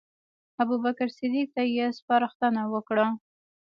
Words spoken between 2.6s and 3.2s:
وکړه.